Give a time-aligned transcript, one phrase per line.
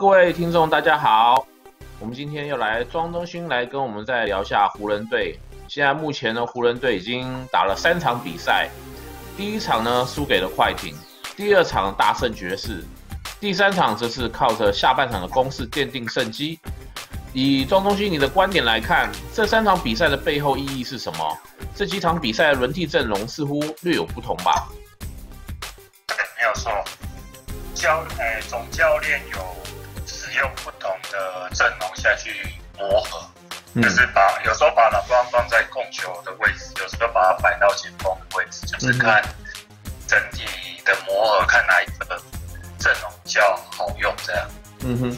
[0.00, 1.44] 各位听众，大家好。
[1.98, 5.36] 我们今天又来庄中勋来跟我们再聊一下湖人队。
[5.66, 8.70] 现在目前呢，湖人队已经打了三场比赛，
[9.36, 10.94] 第一场呢输给了快艇，
[11.36, 12.84] 第二场大胜爵士，
[13.40, 16.60] 第三场则是靠着下半场的攻势奠定胜机。
[17.32, 21.36] 以庄中勋你的观点来看，这三场比赛的背后意义是什么？
[21.74, 24.68] 这几场比赛的轮替阵容似乎略有不同吧？
[26.38, 26.70] 没有错，
[27.74, 29.38] 教诶、总教练有
[30.28, 32.30] 使用不同的阵容下去
[32.78, 33.26] 磨合，
[33.72, 39.22] 嗯、就是把有时候把老布朗放在控球的位置，有时候把它摆到前锋的位置，就是看
[40.06, 40.44] 整体
[40.84, 42.20] 的磨合，看哪一个
[42.78, 44.48] 阵容比较好用这样。
[44.80, 45.16] 嗯哼，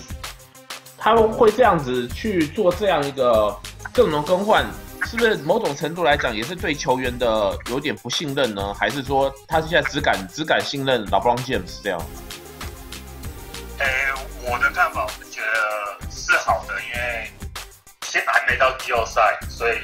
[0.96, 3.54] 他们会这样子去做这样一个
[3.92, 4.64] 阵容更换。
[5.06, 8.72] 是不是某种程度来讲也是对球员的有点不信任呢？
[8.74, 12.00] 还是说他现在只敢只敢信任 LeBron James 这样？
[18.60, 19.78] 到季后赛，所以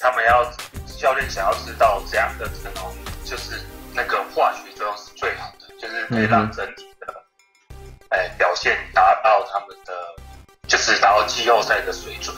[0.00, 0.50] 他们要
[0.98, 3.60] 教练想要知道这样的阵容，就是
[3.94, 7.14] 那个化学作用是最好的，就是可以让整体的
[8.08, 9.92] 哎、欸、表现达到他们的，
[10.66, 12.34] 就是达到季后赛的水准。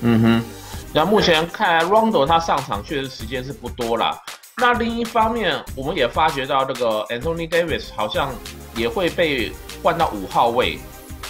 [0.00, 0.44] 嗯哼。
[0.92, 4.18] 那目前看来，Rondo 他上场确实时间是不多啦。
[4.56, 8.34] 那另一方面，我们也发觉到这个 Anthony Davis 好像
[8.74, 10.78] 也会被换到五号位。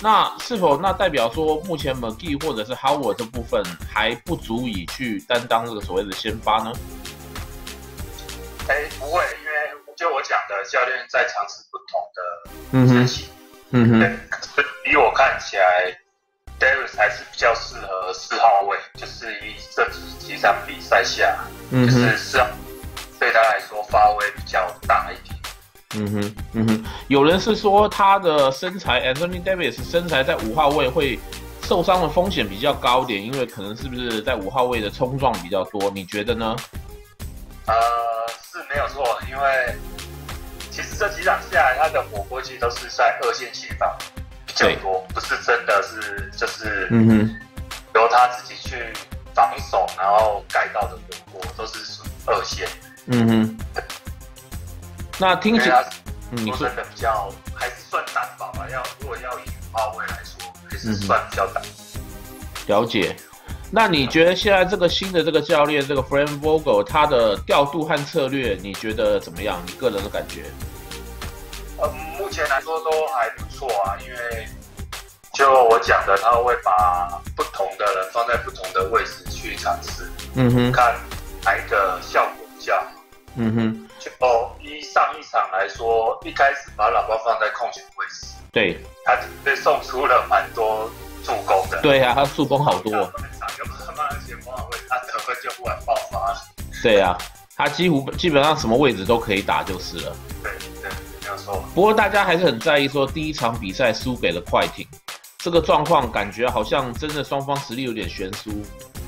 [0.03, 6.73] 那是否那代表说，目前 McGee 或者是 Howard 这部分还不足以去担当这个所谓的先发呢？
[8.69, 13.29] 哎、欸，不会，因为就我讲的，教练在尝试不同的事情。
[13.71, 14.19] 嗯哼，嗯
[14.57, 15.97] 哼，以我看起来。
[16.59, 19.87] Davis 还是比较适合四号位，就是以这
[20.19, 21.37] 几场比赛下，
[21.71, 22.49] 嗯、就是四号
[23.21, 25.36] 对他来说发挥比较大一点。
[25.97, 31.19] 嗯哼，嗯哼，有人是说他的身材，Anthony Davis 身材在五号位会
[31.63, 35.91] 受伤的风险比较高点，因为可能是不是在五号位的冲撞比较多？
[35.91, 36.55] 你觉得呢？
[37.67, 37.75] 呃，
[38.53, 39.75] 是没有错，因为
[40.71, 43.89] 其实这几场下来，他的火锅机都是在二线前方。
[44.55, 47.37] 较多不是真的是就是，嗯哼，
[47.95, 48.91] 由他自己去
[49.35, 50.97] 防守，然后改造的
[51.31, 52.67] 火锅都是属于二线。
[53.07, 53.59] 嗯哼，
[55.19, 55.83] 那听起来，
[56.57, 58.67] 说真的比较还是算单薄吧。
[58.71, 61.63] 要如果要以五号位来说，还是算比较单。
[62.67, 63.17] 了解。
[63.71, 69.61] 那你觉得现在这个新的这个教练，这个 Frank Vogel，他的调度和策略，你觉得怎么样？
[69.67, 70.45] 你个人的感觉？
[71.79, 71.89] 呃，
[72.19, 74.47] 目前来说都还不错啊，因为
[75.35, 80.95] 就我讲的，他会把不同的人放在不同的位置去尝试，嗯哼，看
[81.45, 82.87] 哪一个效果比较好，
[83.35, 83.86] 嗯哼。
[84.19, 90.91] 就一上一场来说，一开始把喇叭放在控球位置，对，他被送出了蛮多
[91.25, 93.13] 助攻的，对啊，他助攻好多，有慢
[93.97, 96.39] 慢前锋的位置，他得分就忽然爆发了，
[96.83, 97.17] 对啊，
[97.57, 100.91] 他几乎基本上什么位置都可以打就是了，对对。
[101.75, 104.87] 不过大家还是很在意，说第一场比赛输给了快艇，
[105.39, 108.51] 这个状况感觉好像真的双方实力有点悬殊。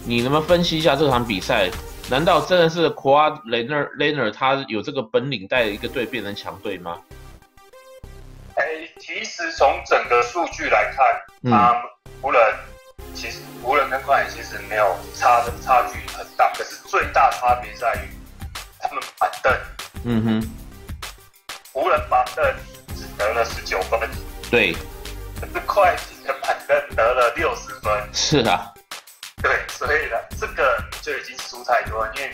[0.05, 1.71] 你能不能分析一下这场比赛？
[2.11, 6.99] 难道真的是 Kawhi Leonard 他有这个本领带一个队变成强队吗？
[8.57, 11.91] 哎、欸，其实从整个数据来看，啊、嗯，
[12.23, 12.41] 湖人
[13.15, 18.09] 其实湖人跟快艇其实没有差的差距很大，可是最大差别在于
[18.81, 19.53] 他们板凳。
[20.05, 20.51] 嗯哼。
[21.73, 22.45] 湖人板凳
[22.97, 24.01] 只得了十九分，
[24.51, 24.73] 对，
[25.41, 28.73] 可是快艇的板凳得了六十分，是啊，
[29.43, 32.31] 对，所以呢，这个就已经输太多了，因为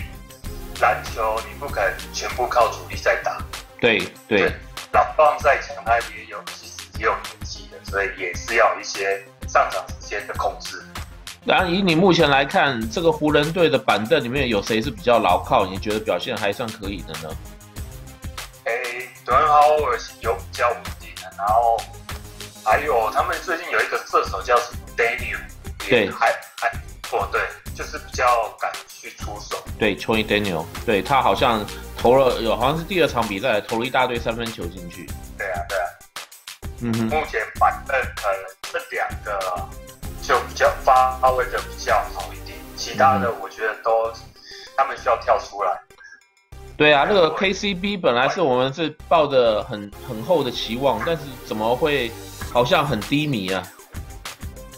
[0.80, 3.38] 篮球你不可能全部靠主力在打，
[3.80, 4.52] 对对，
[4.92, 10.82] 老棒再强，他也有其实也有年纪的，所以也是要一些上场时间的控制。
[11.44, 15.66] 然后以你目前来看，这个湖人队的板凳里面有谁是比较牢靠？
[15.66, 17.34] 你觉得表现还算可以的呢？
[19.26, 21.80] 德文哈尔有比较稳定的，然后
[22.62, 25.38] 还有他们最近有一个射手叫什么 Daniel，
[25.78, 26.30] 对，还
[26.60, 26.70] 还
[27.18, 27.40] 哦对，
[27.74, 29.56] 就是比较敢去出手。
[29.78, 31.64] 对，Troy Daniel，对他好像
[31.96, 35.06] 投了有好像是第二场比赛投了一大堆三分球进去。
[35.36, 35.86] 对啊对啊，
[36.80, 38.40] 嗯哼，目前板凳可能
[38.72, 39.68] 这两个
[40.22, 44.14] 就比较发挥的比较好一点，其他的我觉得都、嗯、
[44.76, 45.80] 他们需要跳出来。
[46.76, 52.10] 对啊，那个 KCB 本来是我们是抱着很很厚的期望，但是怎么会
[52.52, 53.62] 好像很低迷啊？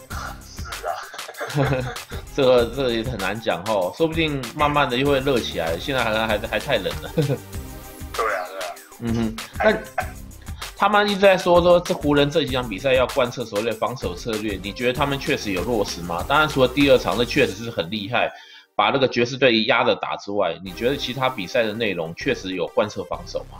[0.45, 1.95] 是啊，
[2.37, 7.09] 这个这个也很难讲哦，说不定慢慢的又会热起来，现在好像还还还太冷了。
[7.15, 8.75] 对啊，对啊。
[8.99, 9.75] 嗯哼，那
[10.77, 16.23] 他们一直在说说这湖人这几场比赛要贯彻所谓的防守策略，你觉得他们确实有落实吗？
[16.29, 18.31] 当然，除了第二场，那确实是很厉害，
[18.75, 23.57] 把那个爵士队压着打之外，你觉得其他比赛的内容确实有贯彻防守吗？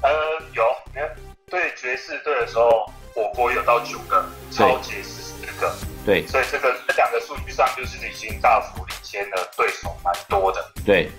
[0.00, 0.10] 呃，
[0.52, 1.08] 有，你看
[1.48, 5.72] 对爵士队的时候，火锅有到九个，超级十四个，
[6.04, 11.10] 对，所以这个这两个数据上就是已经大幅领先了对手蛮多的，对。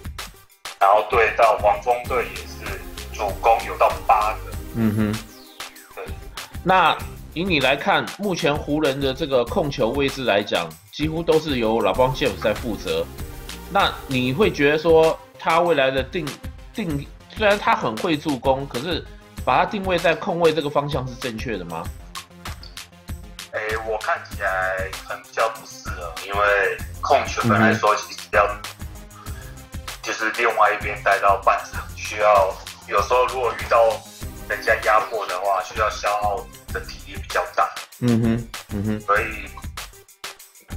[0.79, 2.79] 然后对到黄蜂队也是
[3.13, 5.15] 主攻有到八个，嗯哼，
[5.95, 6.03] 对。
[6.61, 6.97] 那
[7.33, 13.05] 以你来看，目前湖人的这个控球位置来讲，几乎都是由 LeBron James 在负责。
[13.71, 16.27] 那你会觉得说，他未来的定
[16.73, 19.03] 定，虽然他很会助攻，可是
[19.45, 21.83] 把他定位在控卫这个方向是正确的吗？
[23.53, 28.47] 哎，我看起来很比较不适合，因为控球本来说其实比较。
[30.01, 32.53] 就是另外一边带到半场，需要
[32.89, 33.87] 有时候如果遇到
[34.49, 37.69] 人家压迫的话，需要消耗的体力比较大。
[37.99, 38.99] 嗯哼，嗯哼。
[38.99, 39.47] 所以，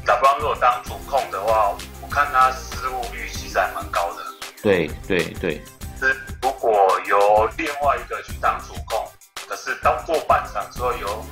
[0.06, 4.22] 打不如果当主控的话，我看他失误率其实还蛮高的。
[4.62, 5.60] 对对对。
[5.98, 6.70] 是如果
[7.06, 9.10] 由另外一个去当主控，
[9.48, 11.26] 可是当过半场之后有，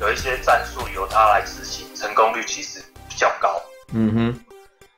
[0.00, 3.60] 有有一些战术由他来执行，成功率其实比较高。
[3.92, 4.40] 嗯哼。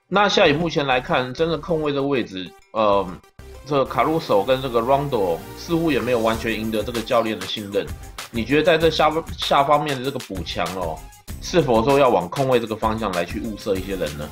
[0.08, 3.06] 那现在以目前来看，真的控卫的位置，呃，
[3.64, 7.86] 这个卡鲁索跟这个 Rondo 似乎也没有完全赢得这个教练的信任。
[8.30, 10.98] 你觉得在这下下方面的这个补强哦，
[11.40, 14.28] 是否说要往控卫这个方向来去物色一些人呢？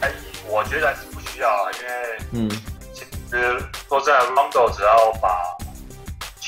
[0.00, 0.12] 哎，
[0.46, 2.50] 我觉得还是不需要啊，因为嗯，
[2.92, 3.00] 其
[3.30, 5.28] 实说在 Rondo 只要把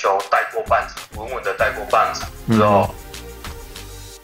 [0.00, 3.20] 球带过半场，稳稳的带过半场之后，嗯、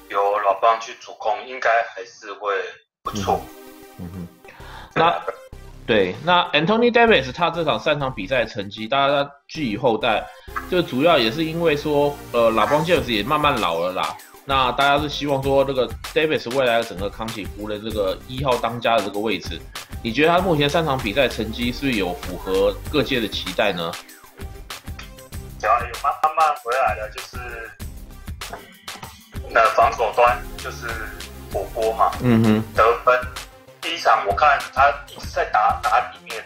[0.09, 2.55] 由老邦去主控，应该还是会
[3.03, 3.43] 不错。
[3.99, 4.27] 嗯
[4.95, 5.21] 那
[5.87, 10.27] 对，那 Anthony Davis 他这场三场比赛成绩，大家寄予厚待，
[10.71, 14.17] 就主要也是因为说，呃，LeBron James 也慢慢老了啦。
[14.47, 19.61] 那大家是希望说，这个 Davis 未来的整个康起湖的这个一号当家的这个位置。
[20.03, 23.93] 你觉得他目前三场比赛成绩是不是有符合各界的期待呢？
[25.81, 27.71] 有慢慢慢回来的，就是
[29.51, 30.87] 那防守端就是
[31.53, 33.19] 火锅嘛，嗯哼，得分。
[33.81, 36.45] 第一场我看他一直在打打里面，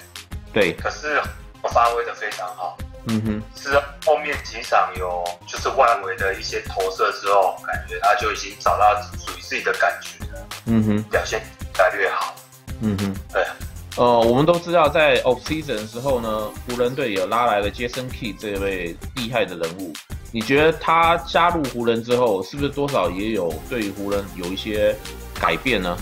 [0.52, 1.20] 对，可是
[1.62, 2.76] 我发挥的非常好。
[3.06, 10.46] 嗯哼，是后面几场有就是外围的一些投射之后，感觉他就已经找到属于自己的感觉了。
[10.66, 11.40] 嗯哼，表现
[11.78, 12.34] 越来越好。
[12.82, 13.46] 嗯哼，对。
[14.00, 19.92] 呃，我们都知道在 off season 的时候呢，湖人队也拉来了 Jason Key 这位厉害的人物。
[20.32, 24.96] 你觉得他加入湖人之后，是不是多少也有对于湖人有一些
[25.38, 25.94] 改变呢？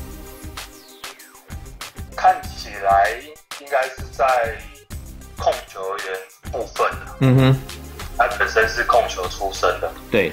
[2.14, 3.20] 看起来
[3.60, 4.56] 应该是在
[5.36, 6.88] 控球员部分。
[7.18, 7.56] 嗯哼，
[8.16, 10.32] 他本身是控球出身的，对，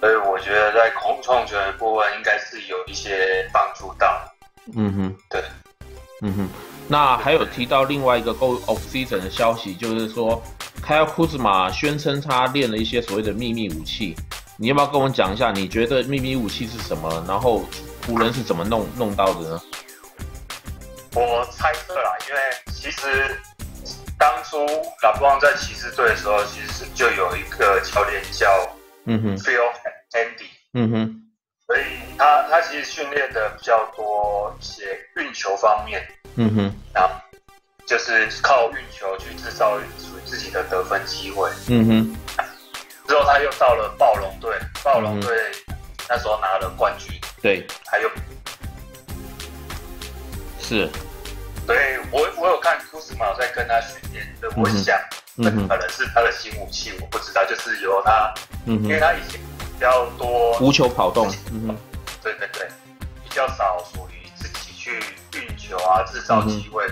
[0.00, 4.20] 所以我觉得在控控球员部分应该是有一些帮助到。
[4.74, 5.40] 嗯哼，对，
[6.22, 6.48] 嗯哼。
[6.88, 10.42] 那还有提到另外一个 Go Off Season 的消息，就是说
[10.82, 14.16] ，Kyle Kuzma 宣称他练了一些所谓的秘密武器。
[14.56, 15.52] 你要不要跟我讲一下？
[15.52, 17.24] 你觉得秘密武器是什么？
[17.28, 17.62] 然后
[18.06, 19.60] 湖人是怎么弄弄到的呢？
[21.14, 22.40] 我猜测啦，因为
[22.72, 23.40] 其实
[24.18, 24.66] 当初
[25.02, 28.48] 拉布朗在骑士队的时候，其实就有一个教练叫
[29.04, 29.60] 嗯哼 Phil
[30.12, 31.22] Handy，嗯哼，
[31.66, 31.82] 所以
[32.16, 36.06] 他他其实训练的比较多一些运球方面，
[36.40, 37.10] 嗯哼，然后
[37.84, 42.16] 就是靠运球去制造属于自己的得分机会，嗯哼，
[43.08, 45.36] 之后他又到了暴龙队，暴龙队
[46.08, 48.08] 那时候拿了冠军，对，还有
[50.60, 50.88] 是。
[51.66, 51.78] 所以
[52.12, 54.96] 我我有看库兹马在跟他训练，所以我想，
[55.36, 58.32] 这可能是他的新武器，我不知道，就是由他，
[58.64, 61.76] 嗯，因为他以前比较多无球跑动，嗯，
[62.22, 62.66] 对对对，
[63.22, 65.02] 比较少属于自己去运
[65.68, 66.86] 球啊，制造机会，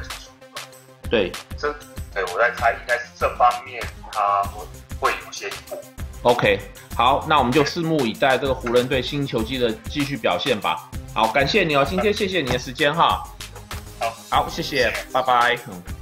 [1.09, 1.73] 对，这，
[2.12, 4.66] 对，我在猜，应该是这方面他会
[5.00, 5.78] 会有些进步。
[6.23, 6.61] OK，
[6.97, 10.90] 好，那我们就拭目以待这个湖人队新球季的继续表现吧。
[11.14, 13.23] 好，感谢你哦，今天谢谢你的时间哈。
[13.99, 15.96] 好，好，谢谢，拜拜，嗯，拜。